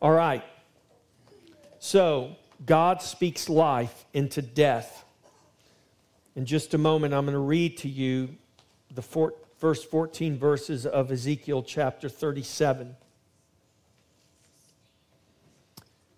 [0.00, 0.44] All right.
[1.78, 5.04] So, God speaks life into death.
[6.34, 8.36] In just a moment, I'm going to read to you
[8.94, 12.94] the four, first 14 verses of Ezekiel chapter 37.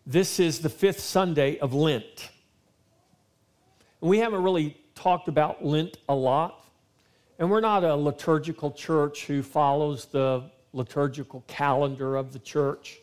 [0.06, 2.30] This is the fifth Sunday of Lent.
[4.00, 6.64] And we haven't really talked about Lent a lot.
[7.38, 12.98] And we're not a liturgical church who follows the liturgical calendar of the church.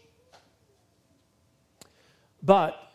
[2.46, 2.92] But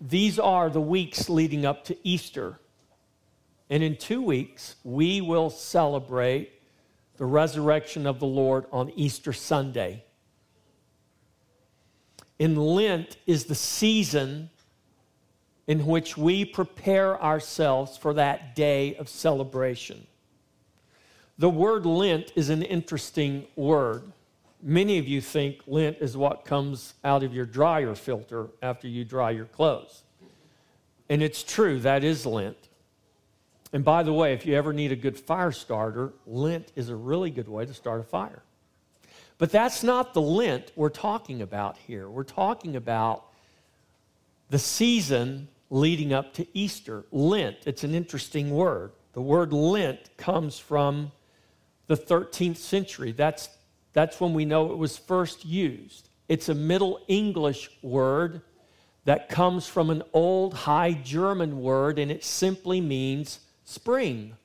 [0.00, 2.60] these are the weeks leading up to Easter.
[3.68, 6.52] And in two weeks, we will celebrate
[7.16, 10.04] the resurrection of the Lord on Easter Sunday.
[12.38, 14.50] In Lent is the season
[15.66, 20.06] in which we prepare ourselves for that day of celebration.
[21.38, 24.12] The word Lent is an interesting word.
[24.66, 29.04] Many of you think lint is what comes out of your dryer filter after you
[29.04, 30.04] dry your clothes.
[31.10, 32.56] And it's true, that is lint.
[33.74, 36.96] And by the way, if you ever need a good fire starter, lint is a
[36.96, 38.42] really good way to start a fire.
[39.36, 42.08] But that's not the lint we're talking about here.
[42.08, 43.24] We're talking about
[44.48, 47.04] the season leading up to Easter.
[47.12, 48.92] Lent, it's an interesting word.
[49.12, 51.12] The word Lent comes from
[51.86, 53.12] the 13th century.
[53.12, 53.50] That's
[53.94, 56.08] that's when we know it was first used.
[56.28, 58.42] It's a Middle English word
[59.04, 64.36] that comes from an old High German word, and it simply means spring.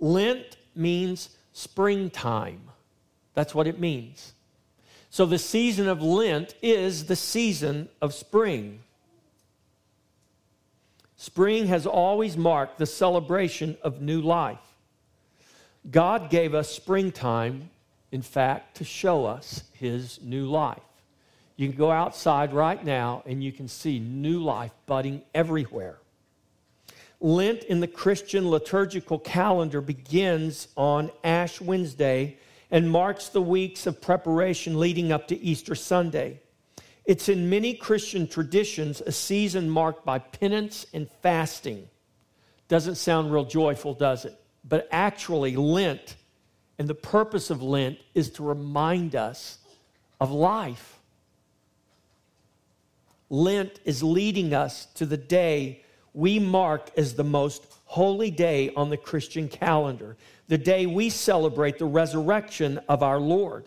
[0.00, 2.60] Lent means springtime.
[3.34, 4.32] That's what it means.
[5.10, 8.80] So the season of Lent is the season of spring.
[11.16, 14.58] Spring has always marked the celebration of new life.
[15.90, 17.70] God gave us springtime
[18.12, 20.78] in fact, to show us his new life.
[21.56, 25.98] You can go outside right now and you can see new life budding everywhere.
[27.20, 32.38] Lent in the Christian liturgical calendar begins on Ash Wednesday
[32.70, 36.40] and marks the weeks of preparation leading up to Easter Sunday.
[37.04, 41.88] It's in many Christian traditions a season marked by penance and fasting.
[42.68, 44.40] Doesn't sound real joyful, does it?
[44.66, 46.16] But actually, Lent
[46.80, 49.58] and the purpose of Lent is to remind us
[50.18, 50.98] of life.
[53.28, 58.88] Lent is leading us to the day we mark as the most holy day on
[58.88, 60.16] the Christian calendar,
[60.48, 63.66] the day we celebrate the resurrection of our Lord.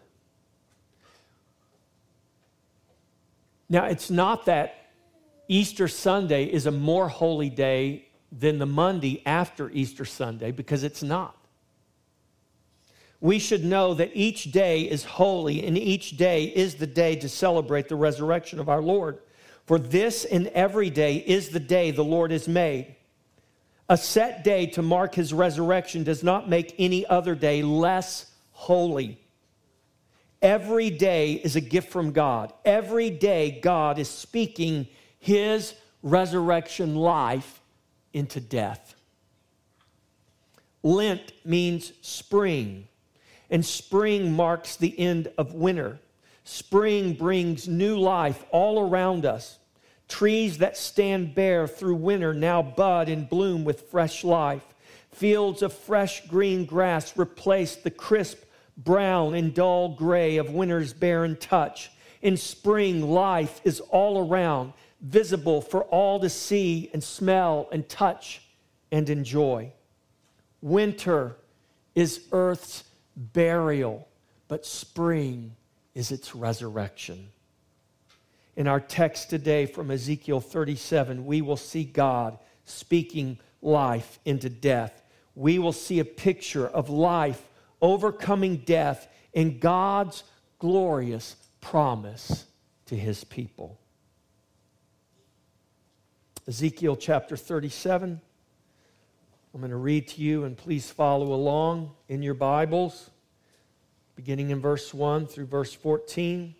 [3.69, 4.87] Now, it's not that
[5.47, 11.03] Easter Sunday is a more holy day than the Monday after Easter Sunday, because it's
[11.03, 11.37] not
[13.23, 17.29] we should know that each day is holy and each day is the day to
[17.29, 19.19] celebrate the resurrection of our Lord.
[19.65, 22.97] For this and every day is the day the Lord has made.
[23.87, 29.21] A set day to mark his resurrection does not make any other day less holy.
[30.41, 32.51] Every day is a gift from God.
[32.65, 34.85] Every day, God is speaking
[35.17, 37.61] his resurrection life
[38.11, 38.95] into death.
[40.83, 42.89] Lent means spring
[43.53, 45.99] and spring marks the end of winter.
[46.43, 49.59] Spring brings new life all around us.
[50.09, 54.63] Trees that stand bare through winter now bud and bloom with fresh life.
[55.11, 58.39] Fields of fresh green grass replace the crisp
[58.75, 61.91] brown and dull gray of winter's barren touch.
[62.23, 68.41] In spring, life is all around, visible for all to see and smell and touch
[68.91, 69.71] and enjoy.
[70.59, 71.35] Winter
[71.93, 74.07] is Earth's burial,
[74.47, 75.55] but spring
[75.93, 77.29] is its resurrection.
[78.55, 85.01] In our text today from Ezekiel 37, we will see God speaking life into death.
[85.35, 87.41] We will see a picture of life
[87.81, 90.23] overcoming death in God's
[90.59, 92.45] glorious promise
[92.85, 93.79] to his people.
[96.47, 98.21] Ezekiel chapter 37.
[99.53, 103.11] I'm going to read to you, and please follow along in your Bibles,
[104.15, 106.55] beginning in verse 1 through verse 14.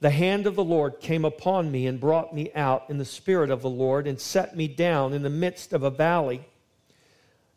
[0.00, 3.48] The hand of the Lord came upon me and brought me out in the spirit
[3.50, 6.46] of the Lord and set me down in the midst of a valley,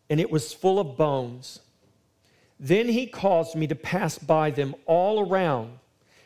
[0.10, 1.60] and it was full of bones.
[2.58, 5.78] Then he caused me to pass by them all around,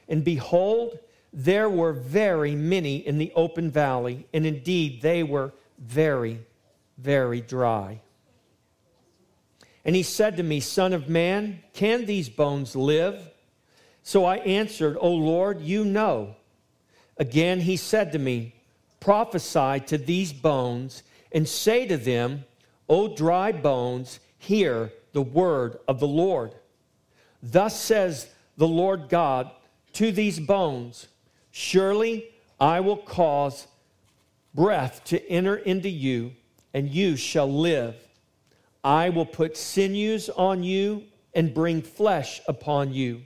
[0.07, 0.99] and behold,
[1.33, 6.39] there were very many in the open valley, and indeed they were very,
[6.99, 7.99] very dry.
[9.87, 13.31] And he said to me, Son of man, can these bones live?
[14.03, 16.35] So I answered, O Lord, you know.
[17.15, 18.53] Again, he said to me,
[18.99, 22.43] Prophesy to these bones and say to them,
[22.89, 26.51] O dry bones, hear the word of the Lord.
[27.41, 29.49] Thus says the Lord God
[29.93, 31.07] to these bones
[31.51, 32.29] Surely
[32.59, 33.67] I will cause
[34.53, 36.33] breath to enter into you,
[36.73, 37.95] and you shall live.
[38.87, 41.03] I will put sinews on you
[41.33, 43.25] and bring flesh upon you,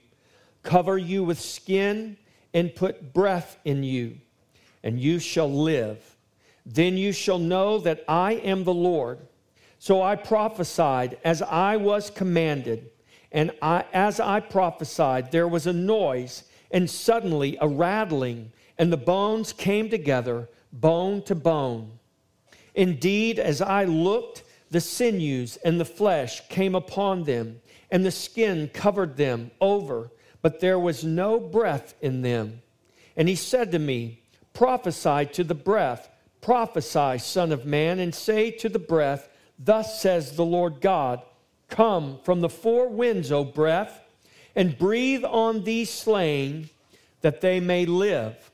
[0.64, 2.18] cover you with skin
[2.52, 4.18] and put breath in you,
[4.82, 6.16] and you shall live.
[6.66, 9.20] Then you shall know that I am the Lord.
[9.78, 12.90] So I prophesied as I was commanded,
[13.32, 18.98] and I, as I prophesied, there was a noise, and suddenly a rattling, and the
[18.98, 22.00] bones came together, bone to bone.
[22.74, 28.70] Indeed, as I looked, the sinews and the flesh came upon them, and the skin
[28.74, 30.10] covered them over
[30.42, 32.62] but there was no breath in them.
[33.16, 34.22] And he said to me,
[34.54, 36.10] Prophesy to the breath,
[36.42, 41.22] prophesy, Son of Man, and say to the breath, Thus says the Lord God,
[41.70, 44.02] Come from the four winds, O breath,
[44.56, 46.70] and breathe on these slain,
[47.22, 48.52] that they may live.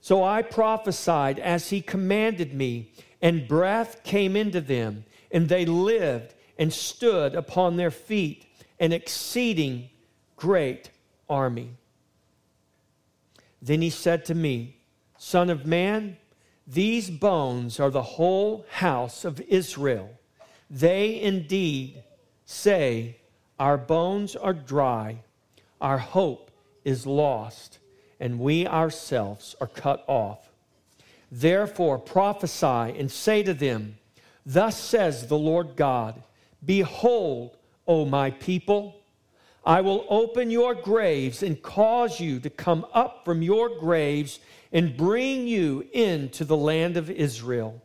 [0.00, 6.34] So I prophesied as he commanded me, and breath came into them, and they lived
[6.58, 8.46] and stood upon their feet,
[8.78, 9.90] an exceeding
[10.36, 10.90] great
[11.28, 11.76] army.
[13.60, 14.76] Then he said to me,
[15.18, 16.18] Son of man,
[16.66, 20.10] these bones are the whole house of Israel.
[20.68, 22.02] They indeed
[22.44, 23.18] say,
[23.58, 25.22] Our bones are dry,
[25.80, 26.50] our hope
[26.84, 27.78] is lost,
[28.18, 30.50] and we ourselves are cut off.
[31.30, 33.98] Therefore prophesy and say to them,
[34.46, 36.22] Thus says the Lord God
[36.64, 37.56] Behold,
[37.86, 38.96] O my people,
[39.64, 44.38] I will open your graves and cause you to come up from your graves
[44.72, 47.82] and bring you into the land of Israel.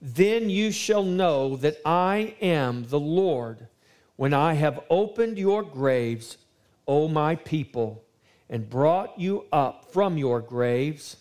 [0.00, 3.68] Then you shall know that I am the Lord
[4.16, 6.38] when I have opened your graves,
[6.86, 8.04] O my people,
[8.48, 11.16] and brought you up from your graves.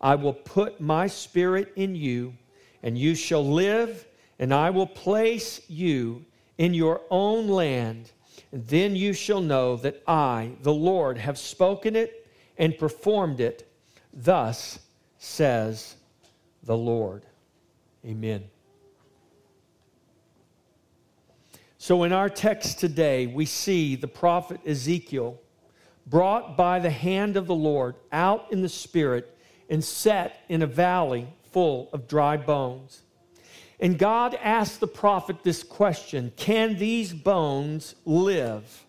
[0.00, 2.34] I will put my spirit in you,
[2.82, 4.06] and you shall live,
[4.40, 6.24] and I will place you
[6.58, 8.10] in your own land
[8.52, 12.26] and then you shall know that I, the Lord, have spoken it
[12.58, 13.70] and performed it.
[14.12, 14.80] Thus
[15.18, 15.96] says
[16.64, 17.24] the Lord.
[18.04, 18.44] Amen.
[21.78, 25.40] So, in our text today, we see the prophet Ezekiel
[26.06, 29.36] brought by the hand of the Lord out in the Spirit
[29.68, 33.02] and set in a valley full of dry bones.
[33.80, 38.84] And God asked the prophet this question Can these bones live?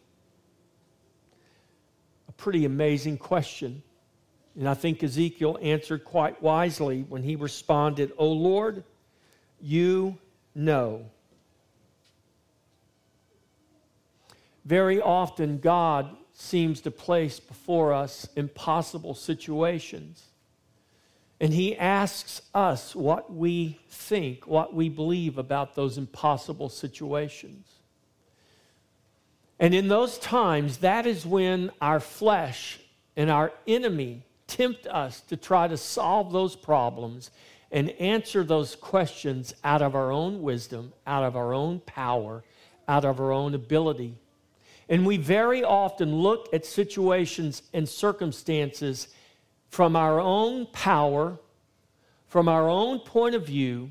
[2.27, 3.81] A pretty amazing question.
[4.59, 8.83] And I think Ezekiel answered quite wisely when he responded, O Lord,
[9.61, 10.17] you
[10.53, 11.05] know.
[14.65, 20.30] Very often, God seems to place before us impossible situations.
[21.41, 27.67] And he asks us what we think, what we believe about those impossible situations.
[29.59, 32.79] And in those times, that is when our flesh
[33.17, 37.31] and our enemy tempt us to try to solve those problems
[37.71, 42.43] and answer those questions out of our own wisdom, out of our own power,
[42.87, 44.13] out of our own ability.
[44.87, 49.07] And we very often look at situations and circumstances
[49.71, 51.39] from our own power,
[52.27, 53.89] from our own point of view,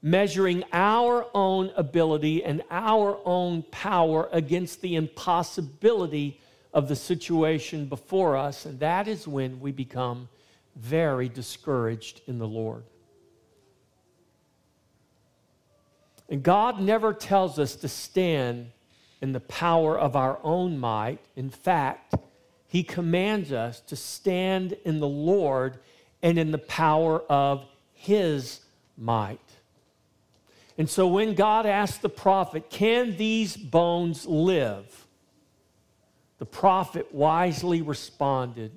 [0.00, 6.40] measuring our own ability and our own power against the impossibility
[6.72, 8.64] of the situation before us.
[8.64, 10.28] And that is when we become
[10.76, 12.84] very discouraged in the Lord.
[16.28, 18.70] And God never tells us to stand
[19.20, 21.18] in the power of our own might.
[21.34, 22.14] In fact,
[22.76, 25.78] he commands us to stand in the Lord
[26.20, 27.64] and in the power of
[27.94, 28.60] His
[28.98, 29.40] might.
[30.76, 35.06] And so when God asked the prophet, Can these bones live?
[36.36, 38.72] The prophet wisely responded,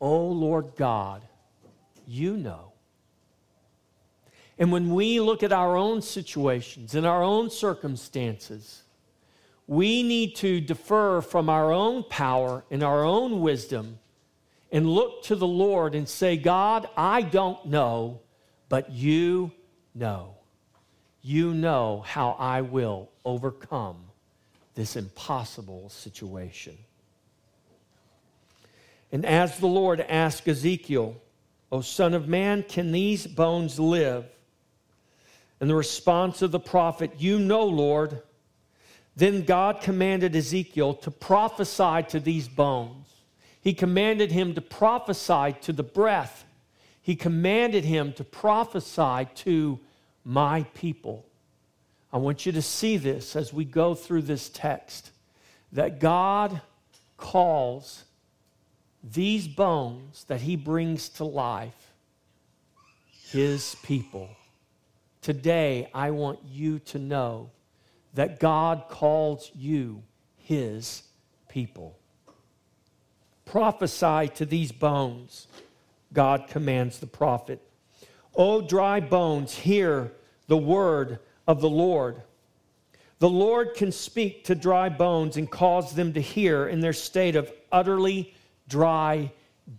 [0.00, 1.22] Oh Lord God,
[2.08, 2.72] you know.
[4.58, 8.82] And when we look at our own situations and our own circumstances,
[9.68, 13.98] we need to defer from our own power and our own wisdom
[14.72, 18.20] and look to the Lord and say, God, I don't know,
[18.70, 19.52] but you
[19.94, 20.34] know.
[21.20, 23.96] You know how I will overcome
[24.74, 26.78] this impossible situation.
[29.12, 31.20] And as the Lord asked Ezekiel,
[31.70, 34.24] O Son of Man, can these bones live?
[35.60, 38.22] And the response of the prophet, You know, Lord.
[39.18, 43.08] Then God commanded Ezekiel to prophesy to these bones.
[43.60, 46.44] He commanded him to prophesy to the breath.
[47.02, 49.80] He commanded him to prophesy to
[50.24, 51.26] my people.
[52.12, 55.10] I want you to see this as we go through this text
[55.72, 56.60] that God
[57.16, 58.04] calls
[59.02, 61.92] these bones that he brings to life
[63.32, 64.28] his people.
[65.22, 67.50] Today, I want you to know
[68.18, 70.02] that God calls you
[70.38, 71.04] his
[71.48, 71.96] people.
[73.44, 75.46] Prophesy to these bones,
[76.12, 77.62] God commands the prophet.
[78.34, 80.10] O dry bones, hear
[80.48, 82.20] the word of the Lord.
[83.20, 87.36] The Lord can speak to dry bones and cause them to hear in their state
[87.36, 88.34] of utterly
[88.68, 89.30] dry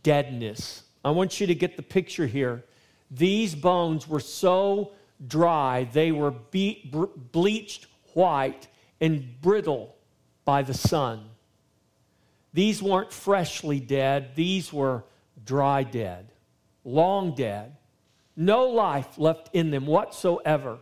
[0.02, 0.84] deadness.
[1.04, 2.64] I want you to get the picture here.
[3.12, 4.94] These bones were so
[5.28, 6.90] dry, they were be-
[7.34, 7.88] bleached
[8.20, 8.68] white
[9.00, 9.96] and brittle
[10.44, 11.24] by the sun.
[12.54, 15.06] These weren't freshly dead, these were
[15.46, 16.32] dry dead,
[16.84, 17.78] long dead.
[18.36, 20.80] No life left in them whatsoever.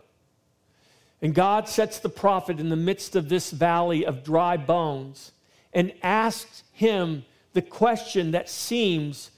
[1.22, 5.32] And God sets the prophet in the midst of this valley of dry bones
[5.72, 9.30] and asks him the question that seems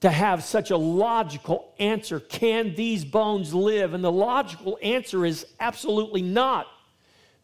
[0.00, 3.94] to have such a logical answer Can these bones live?
[3.94, 6.66] And the logical answer is absolutely not.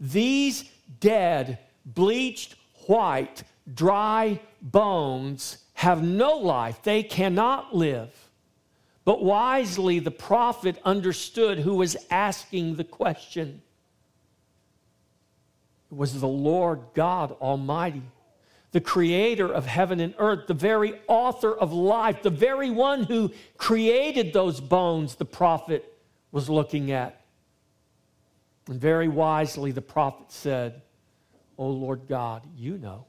[0.00, 0.64] These
[1.00, 2.54] dead, bleached
[2.86, 8.12] white, dry bones have no life, they cannot live.
[9.04, 13.62] But wisely, the prophet understood who was asking the question.
[15.90, 18.02] It was the Lord God Almighty
[18.72, 23.32] the creator of heaven and earth, the very author of life, the very one who
[23.56, 25.92] created those bones, the prophet
[26.32, 27.17] was looking at.
[28.68, 30.82] And very wisely, the prophet said,
[31.58, 33.06] Oh Lord God, you know.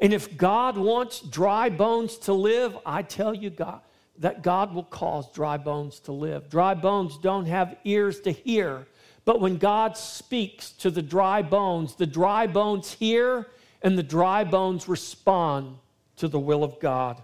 [0.00, 3.80] And if God wants dry bones to live, I tell you, God,
[4.18, 6.48] that God will cause dry bones to live.
[6.48, 8.86] Dry bones don't have ears to hear,
[9.24, 13.48] but when God speaks to the dry bones, the dry bones hear
[13.82, 15.76] and the dry bones respond
[16.16, 17.22] to the will of God.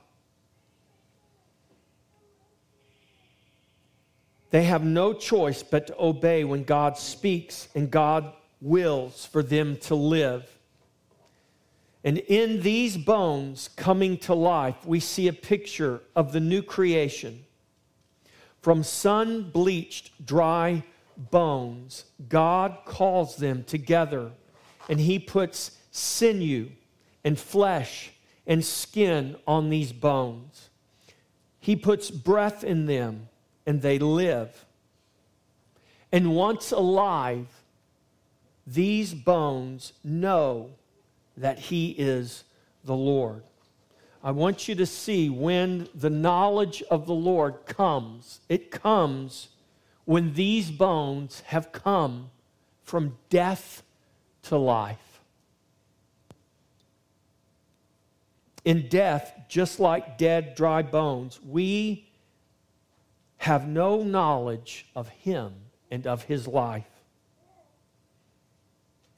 [4.54, 9.76] They have no choice but to obey when God speaks and God wills for them
[9.78, 10.48] to live.
[12.04, 17.44] And in these bones coming to life, we see a picture of the new creation.
[18.62, 20.84] From sun bleached, dry
[21.16, 24.30] bones, God calls them together
[24.88, 26.70] and He puts sinew
[27.24, 28.12] and flesh
[28.46, 30.70] and skin on these bones.
[31.58, 33.30] He puts breath in them
[33.66, 34.64] and they live.
[36.12, 37.46] And once alive,
[38.66, 40.70] these bones know
[41.36, 42.44] that He is
[42.84, 43.42] the Lord.
[44.22, 49.48] I want you to see when the knowledge of the Lord comes, it comes
[50.04, 52.30] when these bones have come
[52.82, 53.82] from death
[54.42, 55.14] to life.
[58.64, 62.06] in death, just like dead, dry bones, we
[63.44, 65.52] have no knowledge of him
[65.90, 66.88] and of his life.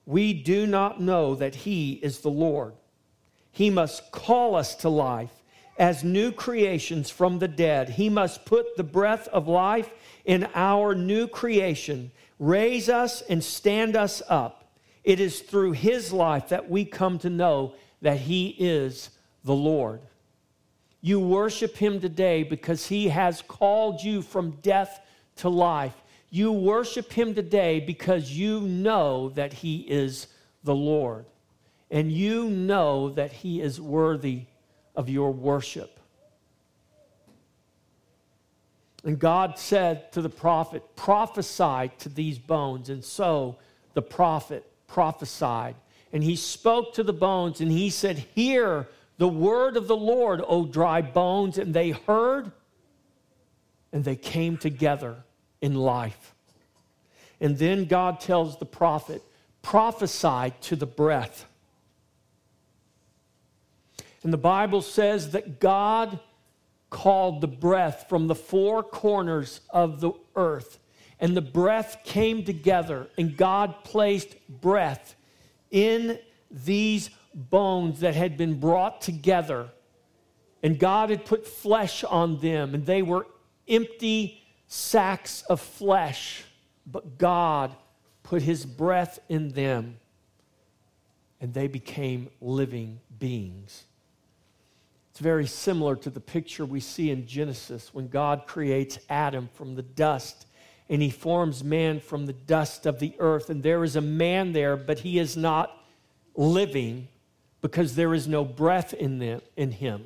[0.05, 2.75] We do not know that he is the Lord.
[3.53, 5.31] He must call us to life
[5.79, 7.91] as new creations from the dead.
[7.91, 9.91] He must put the breath of life
[10.25, 14.73] in our new creation, raise us and stand us up.
[15.05, 19.11] It is through his life that we come to know that he is
[19.45, 20.01] the Lord.
[21.07, 24.99] You worship him today because he has called you from death
[25.37, 25.95] to life.
[26.31, 30.27] You worship him today because you know that he is
[30.65, 31.27] the Lord.
[31.93, 34.47] And you know that he is worthy
[34.97, 36.01] of your worship.
[39.05, 42.89] And God said to the prophet, Prophesy to these bones.
[42.89, 43.59] And so
[43.95, 45.77] the prophet prophesied.
[46.13, 50.43] And he spoke to the bones and he said, Hear the word of the Lord,
[50.47, 51.59] O dry bones.
[51.59, 52.53] And they heard
[53.93, 55.25] and they came together
[55.61, 56.35] in life.
[57.41, 59.23] And then God tells the prophet,
[59.63, 61.47] prophesy to the breath.
[64.23, 66.19] And the Bible says that God
[66.91, 70.79] called the breath from the four corners of the earth.
[71.21, 75.15] And the breath came together, and God placed breath
[75.71, 76.19] in
[76.51, 79.71] these bones that had been brought together
[80.63, 83.27] And God had put flesh on them, and they were
[83.69, 86.45] empty sacks of flesh.
[86.87, 87.77] But God
[88.25, 89.99] put his breath in them,
[91.41, 93.85] and they became living beings.
[95.11, 99.77] It's very similar to the picture we see in Genesis when God creates Adam from
[99.77, 100.47] the dust
[100.89, 103.51] and he forms man from the dust of the earth.
[103.51, 105.85] And there is a man there, but he is not
[106.37, 107.09] living
[107.61, 110.05] because there is no breath in, them, in him.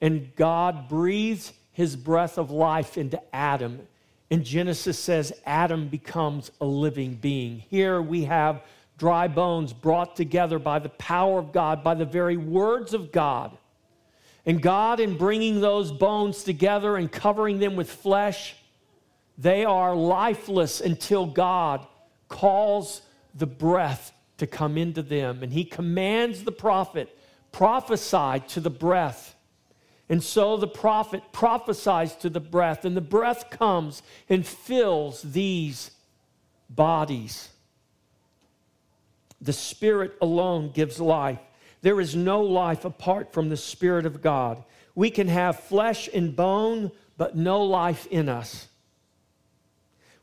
[0.00, 3.80] And God breathes his breath of life into Adam.
[4.30, 7.60] And Genesis says Adam becomes a living being.
[7.70, 8.62] Here we have
[8.98, 13.56] dry bones brought together by the power of God, by the very words of God.
[14.44, 18.56] And God, in bringing those bones together and covering them with flesh,
[19.36, 21.86] they are lifeless until God
[22.28, 23.02] calls
[23.34, 25.42] the breath to come into them.
[25.42, 27.16] And he commands the prophet,
[27.52, 29.34] prophesy to the breath.
[30.08, 35.90] And so the prophet prophesies to the breath, and the breath comes and fills these
[36.70, 37.50] bodies.
[39.40, 41.40] The Spirit alone gives life.
[41.82, 44.64] There is no life apart from the Spirit of God.
[44.94, 48.67] We can have flesh and bone, but no life in us.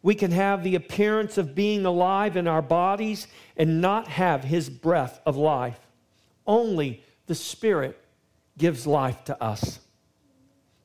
[0.06, 3.26] We can have the appearance of being alive in our bodies
[3.58, 5.80] and not have his breath of life.
[6.46, 8.00] Only the Spirit
[8.56, 9.80] gives life to us.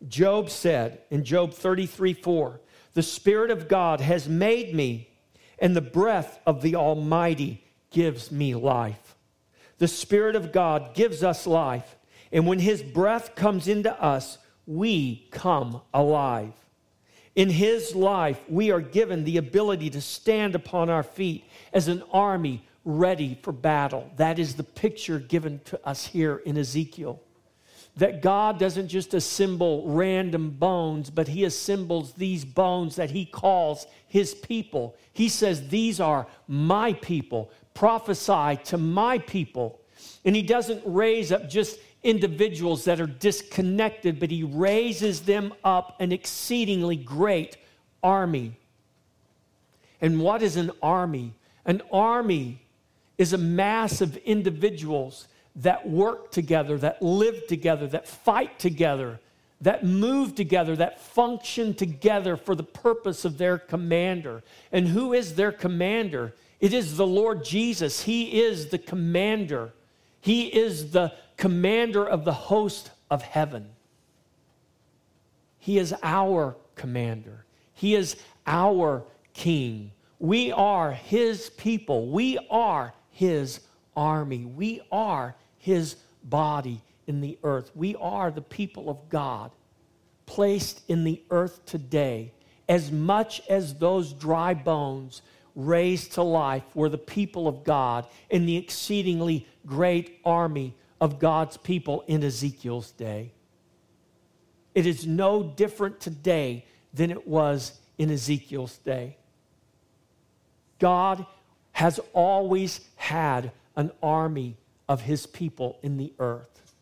[0.09, 2.61] Job said in Job 33 4,
[2.95, 5.11] The Spirit of God has made me,
[5.59, 9.17] and the breath of the Almighty gives me life.
[9.77, 11.95] The Spirit of God gives us life,
[12.33, 16.55] and when His breath comes into us, we come alive.
[17.37, 22.03] In his life, we are given the ability to stand upon our feet as an
[22.13, 24.11] army ready for battle.
[24.17, 27.21] That is the picture given to us here in Ezekiel.
[27.97, 33.87] That God doesn't just assemble random bones, but he assembles these bones that he calls
[34.07, 34.97] his people.
[35.13, 37.51] He says, These are my people.
[37.75, 39.81] Prophesy to my people.
[40.25, 45.97] And he doesn't raise up just individuals that are disconnected, but he raises them up
[46.01, 47.57] an exceedingly great
[48.03, 48.57] army.
[50.01, 51.35] And what is an army?
[51.67, 52.63] An army
[53.19, 59.21] is a mass of individuals that work together, that live together, that fight together,
[59.61, 64.43] that move together, that function together for the purpose of their commander.
[64.73, 66.35] And who is their commander?
[66.61, 68.03] It is the Lord Jesus.
[68.03, 69.73] He is the commander.
[70.23, 73.71] He is the commander of the host of heaven.
[75.59, 77.47] He is our commander.
[77.73, 79.93] He is our king.
[80.19, 82.09] We are his people.
[82.09, 83.61] We are his
[83.97, 84.45] army.
[84.45, 87.71] We are his body in the earth.
[87.75, 89.51] We are the people of God
[90.27, 92.33] placed in the earth today.
[92.69, 95.23] As much as those dry bones
[95.57, 101.57] raised to life were the people of God in the exceedingly great army of God's
[101.57, 103.33] people in Ezekiel's day.
[104.75, 109.17] It is no different today than it was in Ezekiel's day.
[110.79, 111.27] God
[111.73, 114.57] has always had an army
[114.89, 116.75] of his people in the earth.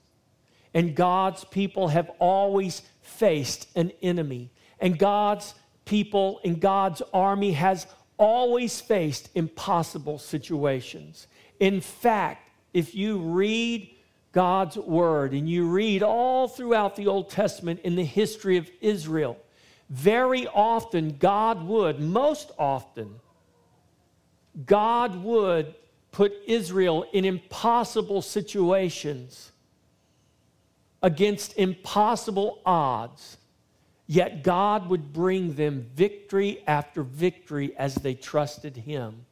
[0.75, 4.51] And God's people have always faced an enemy.
[4.81, 5.55] And God's
[5.85, 7.87] people and God's army has
[8.19, 11.27] always faced impossible situations.
[11.59, 13.95] In fact, if you read
[14.33, 19.39] God's word and you read all throughout the Old Testament in the history of Israel,
[19.89, 23.21] very often God would, most often,
[24.67, 25.75] God would
[26.13, 29.53] put Israel in impossible situations
[31.03, 33.37] against impossible odds.
[34.07, 39.27] Yet God would bring them victory after victory as they trusted Him.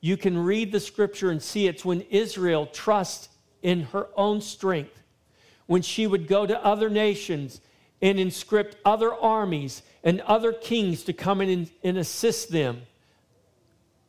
[0.00, 3.28] You can read the scripture and see it's when Israel trusts
[3.62, 5.02] in her own strength,
[5.66, 7.60] when she would go to other nations
[8.00, 12.82] and inscript other armies and other kings to come in and, assist them.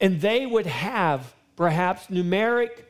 [0.02, 2.84] And they would have perhaps numeric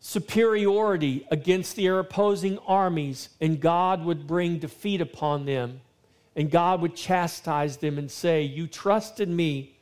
[0.00, 5.80] superiority against their opposing armies, and God would bring defeat upon them.
[6.34, 9.76] And God would chastise them and say, You trusted me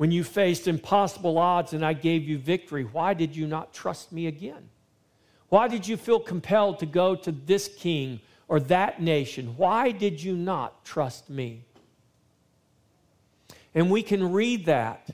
[0.00, 4.12] when you faced impossible odds and I gave you victory, why did you not trust
[4.12, 4.70] me again?
[5.50, 9.58] Why did you feel compelled to go to this king or that nation?
[9.58, 11.66] Why did you not trust me?
[13.74, 15.10] And we can read that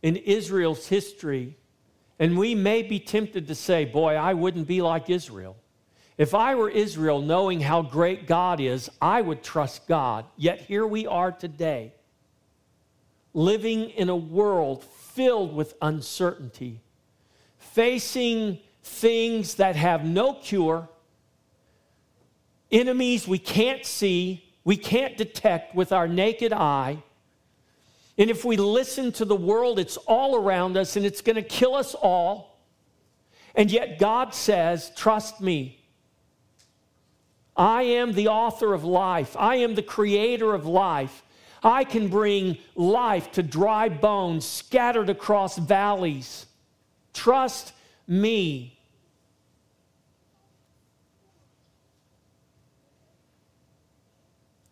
[0.00, 1.56] in Israel's history,
[2.20, 5.56] and we may be tempted to say, Boy, I wouldn't be like Israel.
[6.16, 10.24] If I were Israel, knowing how great God is, I would trust God.
[10.36, 11.94] Yet here we are today,
[13.32, 16.80] living in a world filled with uncertainty,
[17.58, 20.88] facing things that have no cure,
[22.70, 27.02] enemies we can't see, we can't detect with our naked eye.
[28.18, 31.42] And if we listen to the world, it's all around us and it's going to
[31.42, 32.60] kill us all.
[33.54, 35.76] And yet God says, Trust me.
[37.56, 39.36] I am the author of life.
[39.38, 41.22] I am the creator of life.
[41.62, 46.46] I can bring life to dry bones scattered across valleys.
[47.12, 47.72] Trust
[48.06, 48.78] me.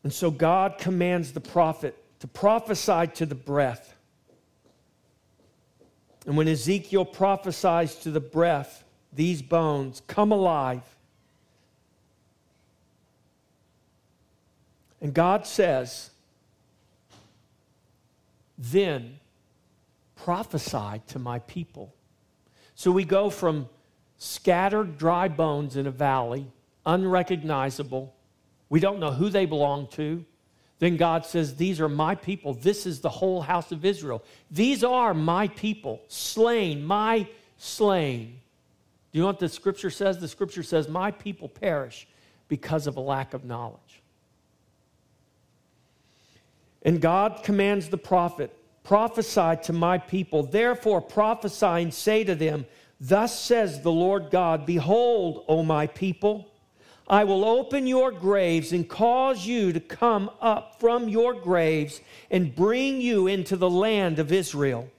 [0.02, 3.94] And so God commands the prophet to prophesy to the breath.
[6.26, 10.82] And when Ezekiel prophesies to the breath, these bones come alive.
[15.00, 16.10] And God says,
[18.58, 19.20] then
[20.16, 21.94] prophesy to my people.
[22.74, 23.68] So we go from
[24.18, 26.50] scattered dry bones in a valley,
[26.84, 28.14] unrecognizable.
[28.68, 30.24] We don't know who they belong to.
[30.80, 32.54] Then God says, These are my people.
[32.54, 34.22] This is the whole house of Israel.
[34.50, 38.40] These are my people, slain, my slain.
[39.10, 40.18] Do you know what the scripture says?
[40.18, 42.06] The scripture says, My people perish
[42.48, 43.78] because of a lack of knowledge.
[46.82, 50.42] And God commands the prophet, prophesy to my people.
[50.42, 52.66] Therefore, prophesy and say to them,
[53.00, 56.50] Thus says the Lord God, Behold, O my people,
[57.08, 62.54] I will open your graves and cause you to come up from your graves and
[62.54, 64.90] bring you into the land of Israel.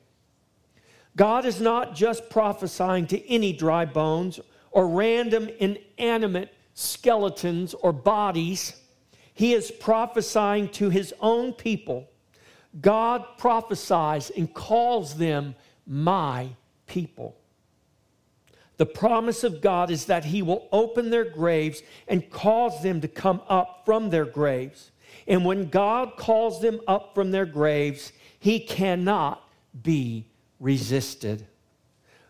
[1.15, 4.39] God is not just prophesying to any dry bones
[4.71, 8.75] or random inanimate skeletons or bodies.
[9.39, 12.09] He is prophesying to his own people.
[12.81, 15.55] God prophesies and calls them
[15.87, 16.49] my
[16.87, 17.37] people.
[18.75, 23.07] The promise of God is that He will open their graves and cause them to
[23.07, 24.91] come up from their graves.
[25.25, 29.41] And when God calls them up from their graves, He cannot
[29.83, 30.25] be
[30.59, 31.47] resisted.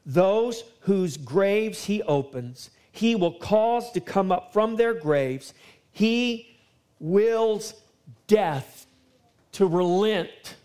[0.06, 5.56] Those whose graves He opens, He will cause to come up from their graves.
[5.92, 6.49] He
[7.00, 7.74] wills
[8.28, 8.86] death
[9.54, 10.56] to relent,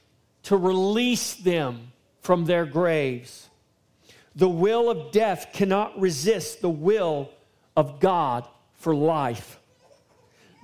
[0.44, 3.48] to release them from their graves.
[4.36, 7.30] The will of death cannot resist the will
[7.76, 9.58] of God for life.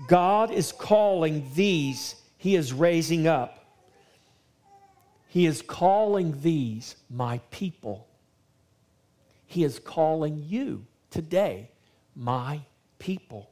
[0.08, 3.64] God is calling these, He is raising up.
[5.28, 8.08] He is calling these my people.
[9.46, 11.70] He is calling you today
[12.16, 12.60] my
[12.98, 13.50] people.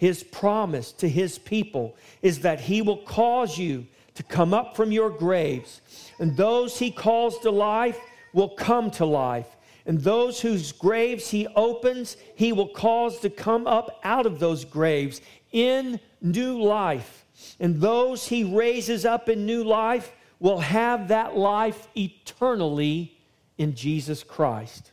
[0.00, 4.92] His promise to his people is that he will cause you to come up from
[4.92, 5.82] your graves,
[6.18, 7.98] and those he calls to life
[8.32, 9.58] will come to life.
[9.84, 14.64] And those whose graves he opens, he will cause to come up out of those
[14.64, 15.20] graves
[15.52, 17.26] in new life.
[17.60, 23.18] And those he raises up in new life will have that life eternally
[23.58, 24.92] in Jesus Christ.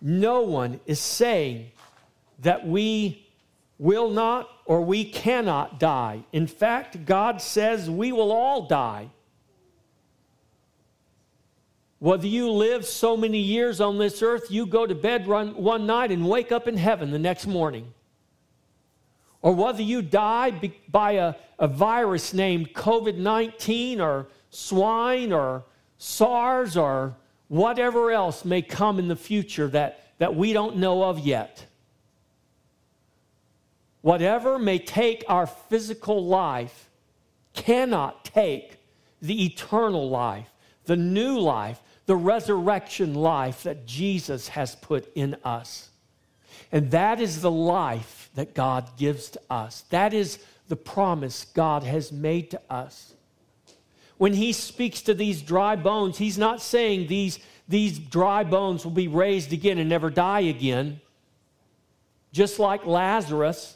[0.00, 1.72] No one is saying
[2.38, 3.25] that we
[3.78, 6.24] will not or we cannot die.
[6.32, 9.10] In fact, God says we will all die.
[11.98, 16.10] Whether you live so many years on this earth, you go to bed one night
[16.10, 17.92] and wake up in heaven the next morning.
[19.40, 25.64] Or whether you die by a, a virus named COVID 19 or swine or
[25.98, 27.16] SARS or
[27.48, 31.66] whatever else may come in the future that, that we don't know of yet.
[34.06, 36.88] Whatever may take our physical life
[37.54, 38.78] cannot take
[39.20, 40.48] the eternal life,
[40.84, 45.88] the new life, the resurrection life that Jesus has put in us.
[46.70, 49.80] And that is the life that God gives to us.
[49.90, 50.38] That is
[50.68, 53.12] the promise God has made to us.
[54.18, 58.92] When he speaks to these dry bones, he's not saying these, these dry bones will
[58.92, 61.00] be raised again and never die again.
[62.30, 63.75] Just like Lazarus,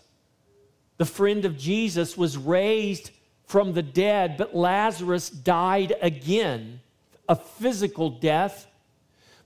[1.00, 3.10] the friend of Jesus, was raised
[3.46, 6.78] from the dead, but Lazarus died again,
[7.26, 8.66] a physical death.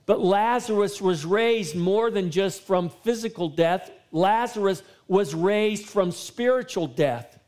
[0.04, 6.88] But Lazarus was raised more than just from physical death, Lazarus was raised from spiritual
[6.88, 7.38] death.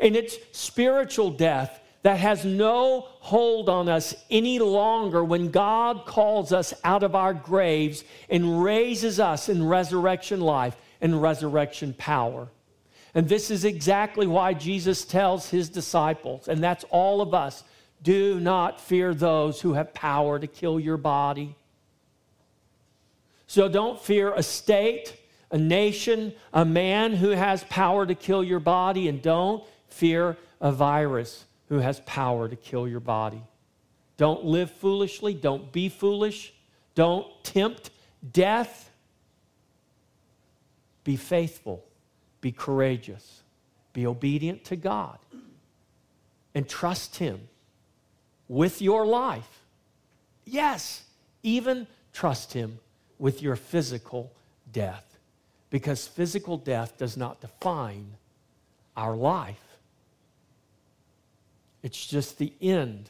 [0.00, 6.50] And it's spiritual death that has no hold on us any longer when God calls
[6.50, 12.48] us out of our graves and raises us in resurrection life and resurrection power.
[13.14, 17.62] And this is exactly why Jesus tells his disciples, and that's all of us
[18.02, 21.56] do not fear those who have power to kill your body.
[23.46, 25.16] So don't fear a state,
[25.50, 30.72] a nation, a man who has power to kill your body, and don't fear a
[30.72, 33.42] virus who has power to kill your body.
[34.16, 35.34] Don't live foolishly.
[35.34, 36.52] Don't be foolish.
[36.94, 37.90] Don't tempt
[38.32, 38.90] death.
[41.04, 41.84] Be faithful.
[42.44, 43.40] Be courageous.
[43.94, 45.18] Be obedient to God.
[46.54, 47.40] And trust Him
[48.48, 49.62] with your life.
[50.44, 51.04] Yes,
[51.42, 52.80] even trust Him
[53.18, 54.30] with your physical
[54.70, 55.16] death.
[55.70, 58.10] Because physical death does not define
[58.94, 59.78] our life.
[61.82, 63.08] It's just the end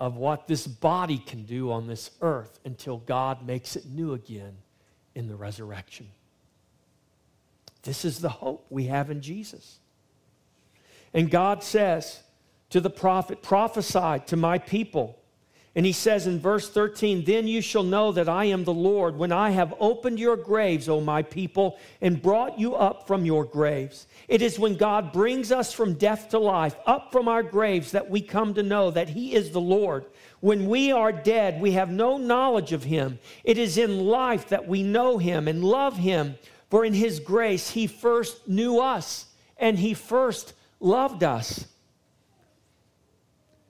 [0.00, 4.56] of what this body can do on this earth until God makes it new again
[5.14, 6.08] in the resurrection.
[7.88, 9.78] This is the hope we have in Jesus.
[11.14, 12.22] And God says
[12.68, 15.18] to the prophet, Prophesy to my people
[15.78, 19.16] and he says in verse 13, Then you shall know that I am the Lord
[19.16, 23.44] when I have opened your graves, O my people, and brought you up from your
[23.44, 24.08] graves.
[24.26, 28.10] It is when God brings us from death to life, up from our graves, that
[28.10, 30.06] we come to know that he is the Lord.
[30.40, 33.20] When we are dead, we have no knowledge of him.
[33.44, 36.36] It is in life that we know him and love him,
[36.70, 39.26] for in his grace he first knew us
[39.56, 41.66] and he first loved us.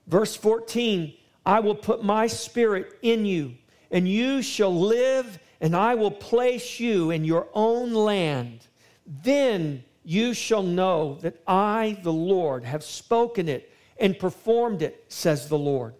[0.07, 1.13] Verse 14,
[1.45, 3.55] I will put my spirit in you,
[3.91, 8.67] and you shall live, and I will place you in your own land.
[9.05, 15.47] Then you shall know that I, the Lord, have spoken it and performed it, says
[15.47, 15.93] the Lord.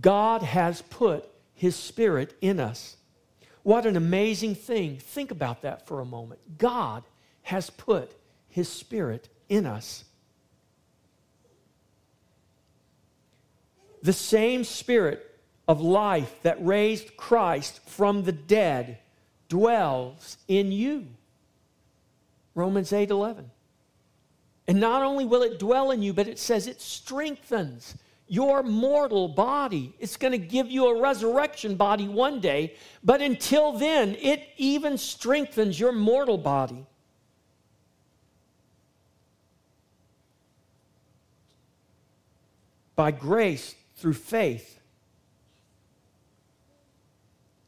[0.00, 2.96] God has put his spirit in us.
[3.64, 4.98] What an amazing thing.
[4.98, 6.58] Think about that for a moment.
[6.58, 7.02] God
[7.42, 8.14] has put
[8.48, 10.04] his spirit in us.
[14.02, 18.98] The same spirit of life that raised Christ from the dead
[19.48, 21.06] dwells in you.
[22.54, 23.50] Romans 8 11.
[24.68, 29.28] And not only will it dwell in you, but it says it strengthens your mortal
[29.28, 29.94] body.
[29.98, 34.96] It's going to give you a resurrection body one day, but until then, it even
[34.96, 36.86] strengthens your mortal body.
[42.96, 44.80] By grace, through faith,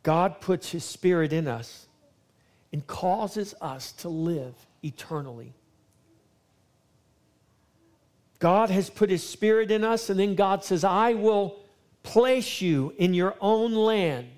[0.02, 1.86] God puts His Spirit in us
[2.72, 5.52] and causes us to live eternally.
[8.38, 11.60] God has put His Spirit in us, and then God says, I will
[12.02, 14.28] place you in your own land.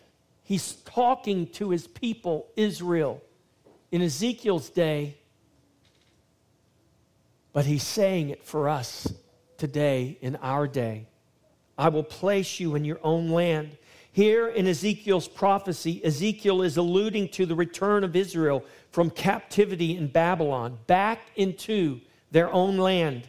[0.45, 3.23] He's talking to His people, Israel,
[3.91, 5.19] in Ezekiel's day,
[7.53, 9.13] but He's saying it for us
[9.57, 11.09] today, in our day.
[11.77, 13.77] I will place you in your own land.
[14.13, 20.09] Here in Ezekiel's prophecy, Ezekiel is alluding to the return of Israel from captivity in
[20.09, 23.29] Babylon back into their own land.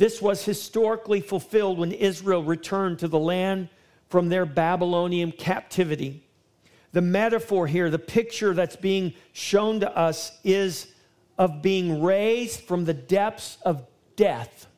[0.00, 3.68] This was historically fulfilled when Israel returned to the land
[4.08, 6.26] from their Babylonian captivity.
[6.92, 10.86] The metaphor here, the picture that's being shown to us, is
[11.36, 13.86] of being raised from the depths of
[14.16, 14.68] death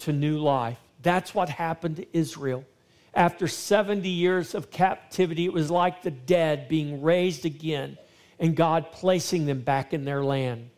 [0.00, 0.76] to new life.
[1.00, 2.66] That's what happened to Israel.
[3.14, 7.96] After 70 years of captivity, it was like the dead being raised again
[8.38, 10.68] and God placing them back in their land.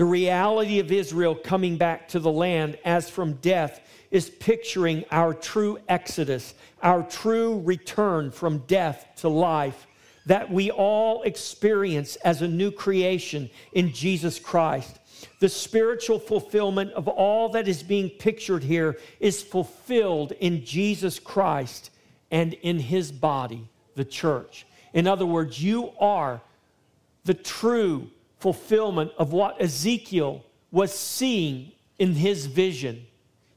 [0.00, 5.34] The reality of Israel coming back to the land as from death is picturing our
[5.34, 9.86] true exodus, our true return from death to life
[10.24, 14.98] that we all experience as a new creation in Jesus Christ.
[15.38, 21.90] The spiritual fulfillment of all that is being pictured here is fulfilled in Jesus Christ
[22.30, 24.64] and in his body, the church.
[24.94, 26.40] In other words, you are
[27.24, 28.08] the true
[28.40, 33.06] fulfillment of what Ezekiel was seeing in his vision.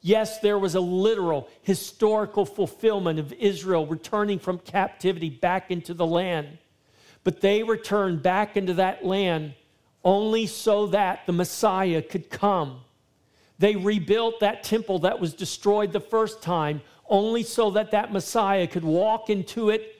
[0.02, 6.06] Yes, there was a literal historical fulfillment of Israel returning from captivity back into the
[6.06, 6.58] land,
[7.24, 9.56] but they returned back into that land
[10.04, 12.82] only so that the Messiah could come.
[13.60, 18.68] They rebuilt that temple that was destroyed the first time only so that that Messiah
[18.68, 19.93] could walk into it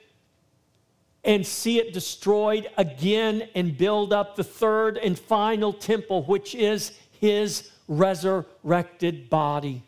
[1.24, 6.92] and see it destroyed again and build up the third and final temple, which is
[7.20, 9.82] his resurrected body.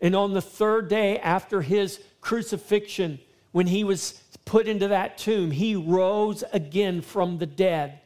[0.00, 3.18] And on the third day after his crucifixion,
[3.52, 8.00] when he was put into that tomb, he rose again from the dead.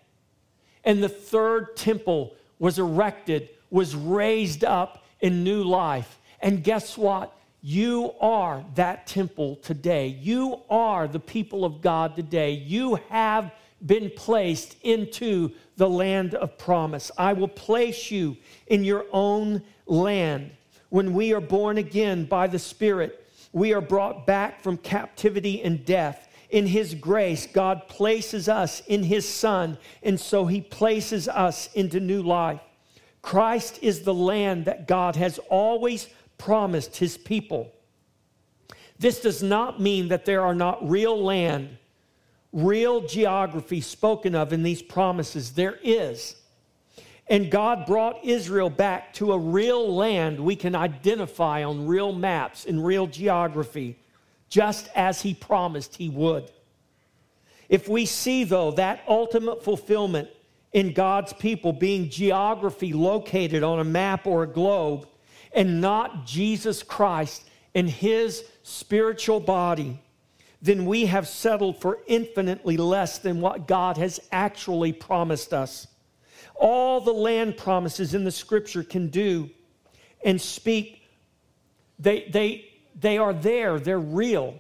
[0.82, 6.18] And the third temple was erected, was raised up in new life.
[6.40, 7.36] And guess what?
[7.66, 10.08] You are that temple today.
[10.08, 12.50] You are the people of God today.
[12.50, 13.52] You have
[13.86, 17.10] been placed into the land of promise.
[17.16, 20.50] I will place you in your own land.
[20.90, 25.86] When we are born again by the Spirit, we are brought back from captivity and
[25.86, 26.28] death.
[26.50, 31.98] In His grace, God places us in His Son, and so He places us into
[31.98, 32.60] new life.
[33.22, 37.72] Christ is the land that God has always promised His people.
[38.98, 41.76] This does not mean that there are not real land,
[42.52, 45.52] real geography spoken of in these promises.
[45.52, 46.36] There is.
[47.26, 52.64] And God brought Israel back to a real land we can identify on real maps
[52.64, 53.98] in real geography,
[54.48, 56.50] just as He promised He would.
[57.68, 60.28] If we see, though, that ultimate fulfillment
[60.72, 65.08] in God's people being geography located on a map or a globe,
[65.54, 70.00] and not Jesus Christ and His spiritual body,
[70.60, 75.86] then we have settled for infinitely less than what God has actually promised us
[76.54, 79.50] all the land promises in the scripture can do
[80.24, 81.02] and speak,
[81.98, 84.58] they, they, they are there, they're real.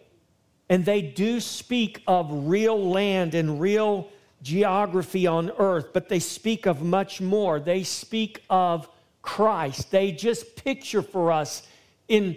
[0.68, 4.08] And they do speak of real land and real
[4.42, 7.60] geography on earth, but they speak of much more.
[7.60, 8.88] They speak of
[9.24, 9.90] Christ.
[9.90, 11.66] They just picture for us
[12.08, 12.36] in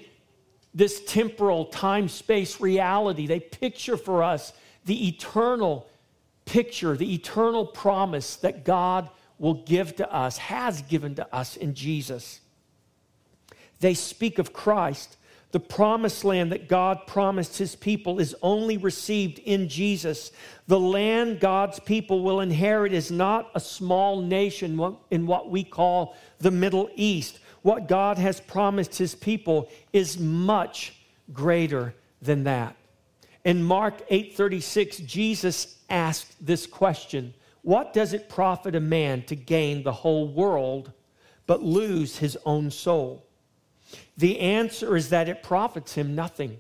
[0.74, 4.54] this temporal time space reality, they picture for us
[4.86, 5.86] the eternal
[6.46, 11.74] picture, the eternal promise that God will give to us, has given to us in
[11.74, 12.40] Jesus.
[13.82, 15.18] They speak of Christ.
[15.52, 20.32] The promised land that God promised his people is only received in Jesus.
[20.68, 26.16] The land God's people will inherit is not a small nation in what we call
[26.40, 27.40] the Middle East.
[27.62, 30.94] What God has promised his people is much
[31.34, 32.76] greater than that.
[33.46, 37.34] In Mark 8:36, Jesus asked this question
[37.68, 40.94] what does it profit a man to gain the whole world
[41.48, 43.27] but lose his own soul?
[44.18, 46.60] The answer is that it profits him nothing.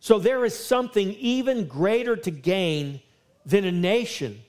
[0.00, 3.00] So there is something even greater to gain
[3.44, 4.40] than a nation.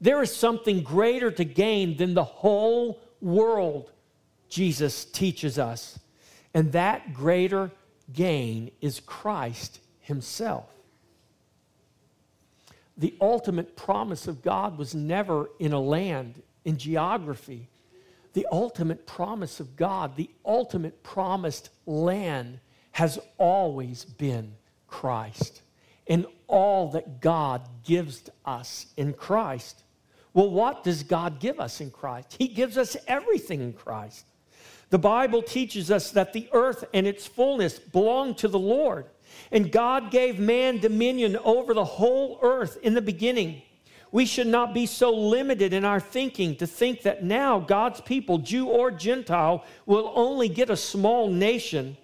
[0.00, 3.92] There is something greater to gain than the whole world,
[4.48, 5.98] Jesus teaches us.
[6.54, 7.70] And that greater
[8.12, 10.70] gain is Christ Himself
[12.96, 17.68] the ultimate promise of God was never in a land, in geography.
[18.36, 22.60] The ultimate promise of God, the ultimate promised land,
[22.92, 25.62] has always been Christ
[26.06, 29.84] and all that God gives us in Christ.
[30.34, 32.36] Well, what does God give us in Christ?
[32.38, 34.26] He gives us everything in Christ.
[34.90, 39.06] The Bible teaches us that the earth and its fullness belong to the Lord.
[39.50, 43.62] And God gave man dominion over the whole earth in the beginning.
[44.16, 48.38] We should not be so limited in our thinking to think that now God's people,
[48.38, 51.98] Jew or Gentile, will only get a small nation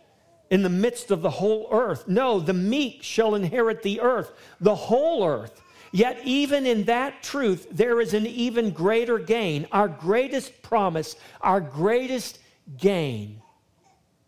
[0.51, 2.07] in the midst of the whole earth.
[2.07, 5.63] No, the meek shall inherit the earth, the whole earth.
[5.91, 9.67] Yet, even in that truth, there is an even greater gain.
[9.73, 12.41] Our greatest promise, our greatest
[12.77, 13.41] gain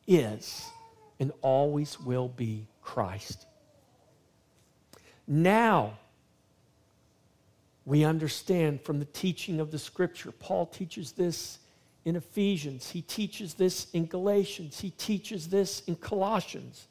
[0.06, 0.70] is
[1.20, 3.44] and always will be Christ.
[5.26, 5.98] Now,
[7.86, 10.32] we understand from the teaching of the scripture.
[10.32, 11.58] Paul teaches this
[12.04, 16.86] in Ephesians, he teaches this in Galatians, he teaches this in Colossians.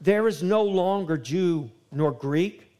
[0.00, 2.72] There is no longer Jew nor Greek,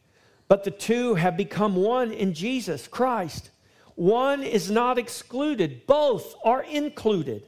[0.48, 3.50] but the two have become one in Jesus Christ.
[3.94, 7.44] One is not excluded, both are included.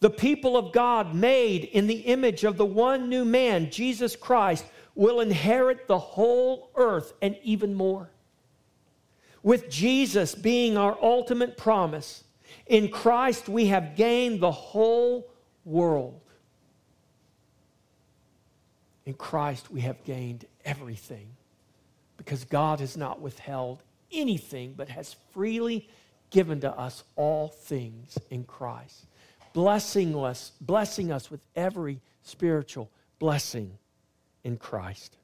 [0.00, 4.64] The people of God, made in the image of the one new man, Jesus Christ,
[4.94, 8.10] will inherit the whole earth and even more.
[9.42, 12.24] With Jesus being our ultimate promise,
[12.66, 15.30] in Christ we have gained the whole
[15.64, 16.20] world.
[19.06, 21.28] In Christ we have gained everything
[22.16, 23.82] because God has not withheld
[24.12, 25.88] anything but has freely
[26.30, 29.06] given to us all things in Christ
[29.52, 33.78] blessing us, blessing us with every spiritual blessing
[34.44, 35.16] in Christ.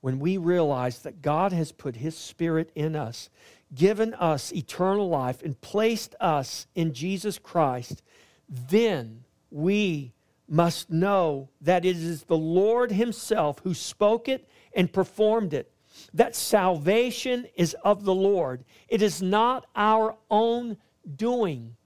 [0.00, 3.30] When we realize that God has put His Spirit in us,
[3.74, 8.02] given us eternal life, and placed us in Jesus Christ,
[8.48, 10.12] then we
[10.48, 15.72] must know that it is the Lord Himself who spoke it and performed it.
[16.14, 18.64] That salvation is of the Lord.
[18.88, 20.76] It is not our own
[21.16, 21.76] doing,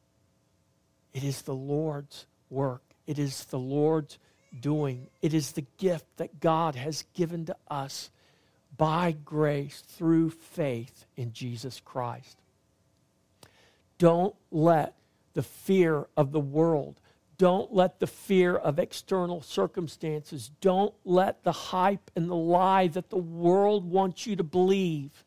[1.13, 2.83] it is the Lord's work.
[3.07, 4.19] It is the Lord's
[4.59, 5.09] doing.
[5.23, 8.11] It is the gift that God has given to us
[8.77, 12.39] by grace through faith in Jesus Christ.
[13.99, 14.95] Don't let
[15.35, 17.01] the fear of the world,
[17.37, 23.11] don't let the fear of external circumstances, don't let the hype and the lie that
[23.11, 25.25] the world wants you to believe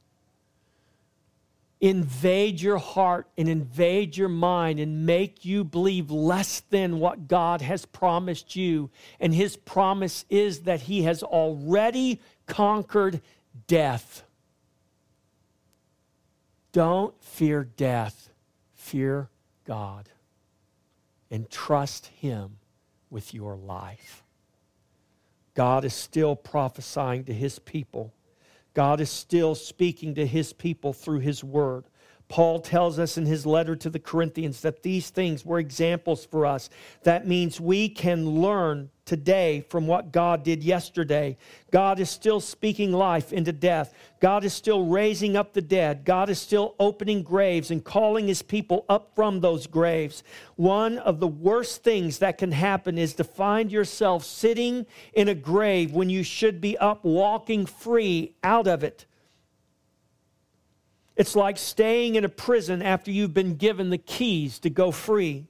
[1.84, 7.61] invade your heart and invade your mind and make you believe less than what God
[7.61, 8.89] has promised you.
[9.19, 13.19] And His promise is that He has already conquered
[13.67, 14.23] death.
[16.71, 18.29] Don't fear death,
[18.73, 19.27] fear
[19.65, 20.07] God
[21.29, 22.59] and trust Him
[23.09, 24.23] with your life.
[25.53, 28.13] God is still prophesying to His people
[28.74, 31.86] God is still speaking to his people through his word.
[32.34, 36.47] Paul tells us in his letter to the Corinthians that these things were examples for
[36.47, 36.67] us.
[37.03, 41.38] That means we can learn today from what God did yesterday.
[41.69, 43.93] God is still speaking life into death.
[44.19, 46.05] God is still raising up the dead.
[46.05, 50.23] God is still opening graves and calling his people up from those graves.
[50.55, 55.36] One of the worst things that can happen is to find yourself sitting in a
[55.36, 59.05] grave when you should be up walking free out of it.
[61.16, 65.45] It's like staying in a prison after you've been given the keys to go free.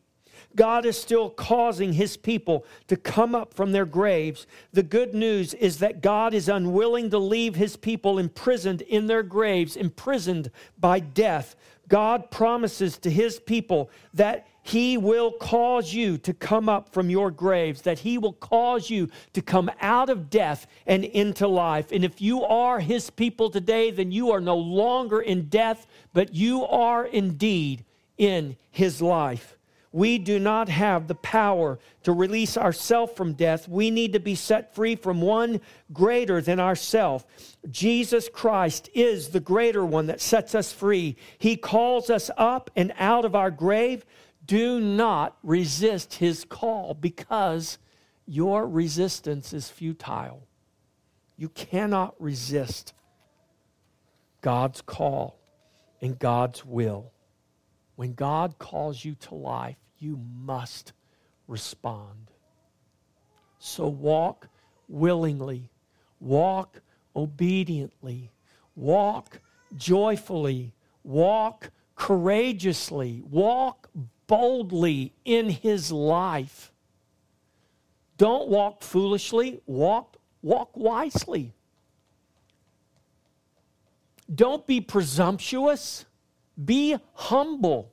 [0.55, 4.45] God is still causing his people to come up from their graves.
[4.71, 9.23] The good news is that God is unwilling to leave his people imprisoned in their
[9.23, 11.55] graves, imprisoned by death.
[11.87, 17.29] God promises to his people that he will cause you to come up from your
[17.31, 21.91] graves, that He will cause you to come out of death and into life.
[21.91, 26.33] And if you are His people today, then you are no longer in death, but
[26.33, 27.83] you are indeed
[28.17, 29.57] in His life.
[29.91, 33.67] We do not have the power to release ourselves from death.
[33.67, 35.59] We need to be set free from one
[35.91, 37.25] greater than ourselves.
[37.69, 41.17] Jesus Christ is the greater one that sets us free.
[41.37, 44.03] He calls us up and out of our grave
[44.45, 47.77] do not resist his call because
[48.25, 50.47] your resistance is futile.
[51.37, 52.93] You cannot resist
[54.41, 55.39] God's call
[56.01, 57.11] and God's will.
[57.95, 60.93] When God calls you to life, you must
[61.47, 62.31] respond.
[63.59, 64.47] So walk
[64.89, 65.69] willingly,
[66.19, 66.81] walk
[67.15, 68.31] obediently,
[68.75, 69.39] walk
[69.75, 70.73] joyfully,
[71.03, 73.89] walk courageously, walk
[74.33, 76.71] boldly in his life.
[78.17, 81.53] Don't walk foolishly, walk, walk wisely.
[84.33, 86.05] Don't be presumptuous,
[86.65, 87.91] be humble.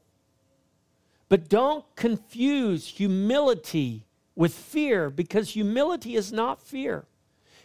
[1.29, 7.05] But don't confuse humility with fear because humility is not fear.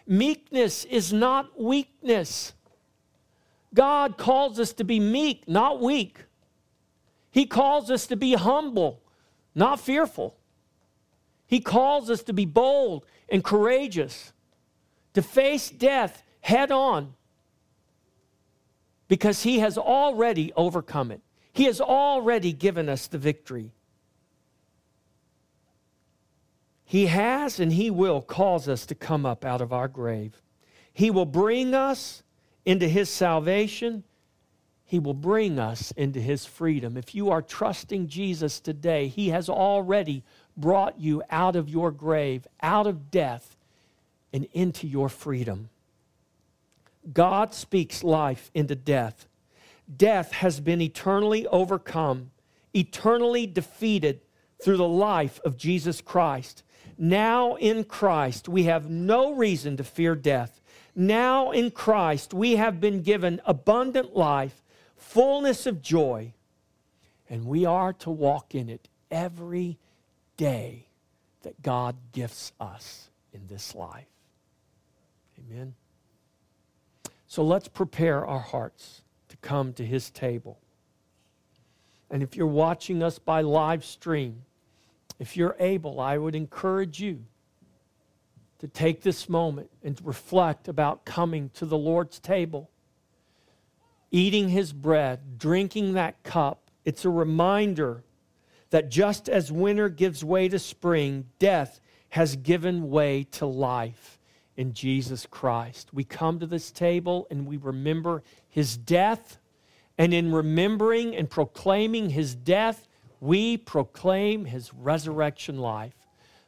[0.06, 2.52] Meekness is not weakness.
[3.74, 6.26] God calls us to be meek, not weak.
[7.36, 9.02] He calls us to be humble,
[9.54, 10.38] not fearful.
[11.46, 14.32] He calls us to be bold and courageous,
[15.16, 17.14] to face death head on,
[19.10, 21.20] because He has already overcome it.
[21.52, 23.74] He has already given us the victory.
[26.86, 30.42] He has and He will cause us to come up out of our grave.
[30.94, 32.24] He will bring us
[32.66, 34.06] into His salvation
[34.88, 36.96] he will bring us into His freedom.
[36.96, 40.24] If you are trusting Jesus today, He has already
[40.56, 43.58] brought you out of your grave, out of death,
[44.32, 45.70] and into your freedom.
[47.12, 49.28] God speaks life into death.
[49.96, 52.32] Death has been eternally overcome,
[52.74, 54.22] eternally defeated
[54.62, 56.64] through the life of Jesus Christ.
[56.98, 60.62] Now in Christ, we have no reason to fear death.
[60.96, 64.62] Now in Christ, we have been given abundant life
[65.06, 66.34] fullness of joy,
[67.30, 69.78] and we are to walk in it every
[70.36, 70.88] day
[71.44, 74.08] that God gifts us in this life.
[75.40, 75.76] Amen.
[77.28, 80.60] So let's prepare our hearts to come to his table.
[82.10, 84.44] And if you're watching us by live stream,
[85.20, 87.24] if you're able, I would encourage you
[88.60, 92.70] to take this moment and reflect about coming to the Lord's table,
[94.12, 96.70] eating his bread, drinking that cup.
[96.84, 98.04] It's a reminder
[98.70, 101.80] that just as winter gives way to spring, death
[102.10, 104.20] has given way to life
[104.56, 105.94] in Jesus Christ.
[105.94, 109.38] We come to this table and we remember his death,
[109.98, 112.88] and in remembering and proclaiming his death,
[113.20, 115.96] we proclaim his resurrection life.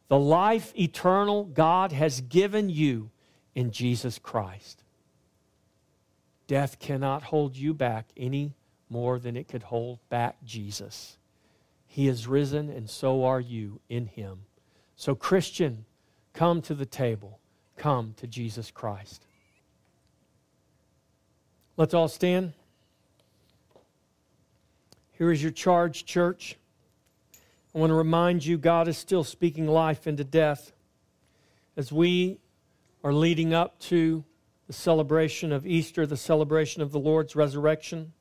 [0.07, 3.09] The life eternal God has given you
[3.55, 4.83] in Jesus Christ.
[6.47, 8.55] Death cannot hold you back any
[8.89, 11.17] more than it could hold back Jesus.
[11.85, 14.45] He is risen, and so are you in him.
[14.95, 15.85] So, Christian,
[16.33, 17.39] come to the table.
[17.75, 19.25] Come to Jesus Christ.
[21.75, 22.53] Let's all stand.
[25.11, 26.57] Here is your charge, church.
[27.75, 30.71] I want to remind you God is still speaking life into death.
[31.75, 32.39] As we
[33.03, 34.23] are leading up to
[34.67, 38.13] the celebration of Easter, the celebration of the Lord's resurrection,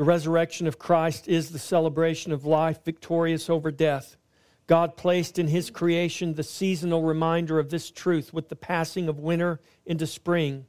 [0.00, 4.16] the resurrection of Christ is the celebration of life victorious over death.
[4.66, 9.18] God placed in His creation the seasonal reminder of this truth with the passing of
[9.18, 10.64] winter into spring.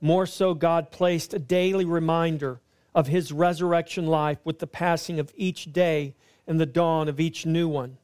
[0.00, 2.60] More so, God placed a daily reminder
[2.94, 6.14] of His resurrection life with the passing of each day
[6.46, 7.98] and the dawn of each new one.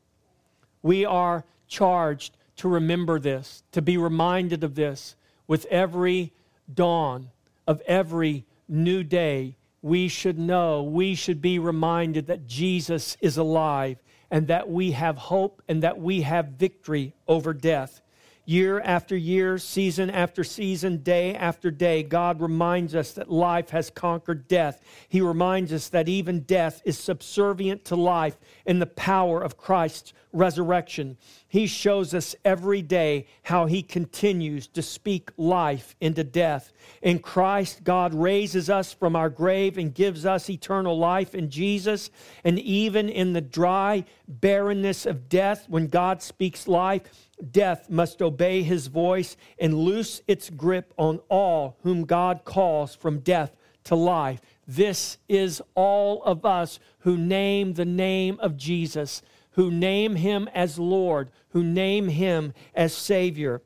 [0.83, 5.15] We are charged to remember this, to be reminded of this
[5.53, 6.33] with every
[6.73, 7.29] dawn
[7.67, 9.55] of every new day.
[9.83, 13.99] We should know, we should be reminded that Jesus is alive
[14.31, 18.01] and that we have hope and that we have victory over death.
[18.45, 23.89] Year after year, season after season, day after day, God reminds us that life has
[23.89, 24.81] conquered death.
[25.09, 28.37] He reminds us that even death is subservient to life
[28.67, 31.19] in the power of Christ's resurrection.
[31.47, 36.73] He shows us every day how he continues to speak life into death.
[37.03, 42.11] In Christ, God raises us from our grave and gives us eternal life in Jesus.
[42.45, 47.03] And even in the dry barrenness of death, when God speaks life,
[47.51, 53.21] death must obey his voice and loose its grip on all whom God calls from
[53.21, 54.41] death to life.
[54.67, 59.23] This is all of us who name the name of Jesus
[59.53, 63.63] who name him as Lord, who name him as Savior.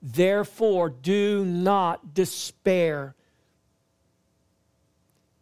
[0.00, 3.14] Therefore, do not despair.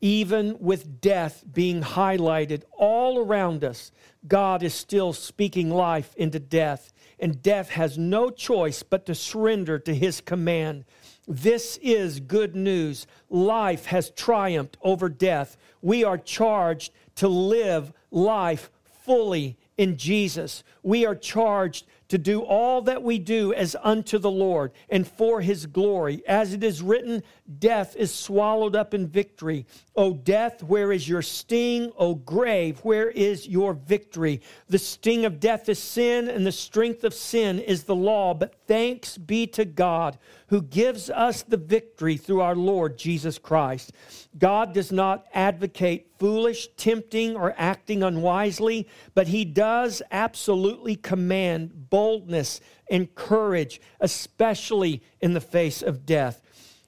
[0.01, 3.93] Even with death being highlighted all around us,
[4.26, 9.79] God is still speaking life into death, and death has no choice but to surrender
[9.79, 10.85] to his command.
[11.29, 13.07] This is good news.
[13.29, 15.57] Life has triumphed over death.
[15.83, 18.71] We are charged to live life
[19.05, 20.64] fully in Jesus.
[20.83, 25.41] We are charged to do all that we do as unto the Lord and for
[25.41, 26.23] his glory.
[26.27, 27.23] As it is written,
[27.59, 29.65] death is swallowed up in victory.
[29.95, 31.93] O death, where is your sting?
[31.97, 34.41] O grave, where is your victory?
[34.69, 38.35] The sting of death is sin, and the strength of sin is the law.
[38.35, 43.93] But thanks be to God who gives us the victory through our Lord Jesus Christ.
[44.37, 52.63] God does not advocate foolish, tempting, or acting unwisely, but he does absolutely command boldness
[52.91, 56.41] and courage, especially in the face of death.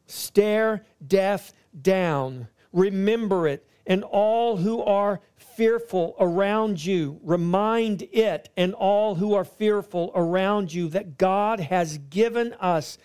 [0.07, 8.73] Stare death down, remember it, and all who are fearful around you, remind it and
[8.73, 12.97] all who are fearful around you that God has given us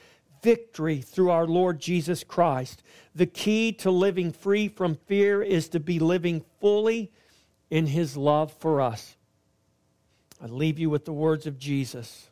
[0.42, 2.84] victory through our Lord Jesus Christ.
[3.16, 7.12] The key to living free from fear is to be living fully
[7.70, 9.17] in his love for us.
[10.42, 12.30] I leave you with the words of Jesus,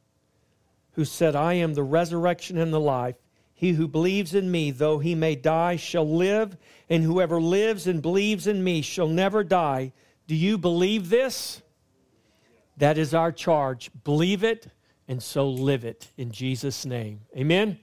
[0.94, 3.16] who said, I am the resurrection and the life.
[3.54, 6.58] He who believes in me, though he may die, shall live,
[6.90, 9.94] and whoever lives and believes in me shall never die.
[10.28, 11.62] Do you believe this?
[12.78, 13.90] That is our charge.
[14.04, 14.68] Believe it
[15.08, 17.22] and so live it in Jesus' name.
[17.36, 17.80] Amen.